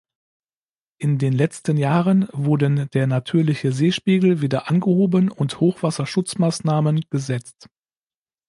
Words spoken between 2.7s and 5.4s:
der natürliche Seespiegel wieder angehoben